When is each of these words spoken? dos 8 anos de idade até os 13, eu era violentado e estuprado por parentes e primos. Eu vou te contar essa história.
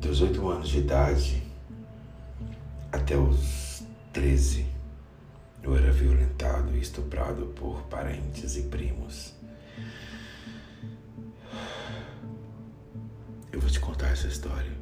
dos 0.00 0.22
8 0.22 0.48
anos 0.48 0.68
de 0.70 0.78
idade 0.78 1.42
até 2.90 3.16
os 3.16 3.82
13, 4.12 4.66
eu 5.62 5.76
era 5.76 5.92
violentado 5.92 6.74
e 6.74 6.80
estuprado 6.80 7.46
por 7.48 7.82
parentes 7.82 8.56
e 8.56 8.62
primos. 8.62 9.34
Eu 13.52 13.60
vou 13.60 13.68
te 13.68 13.78
contar 13.78 14.08
essa 14.08 14.26
história. 14.26 14.72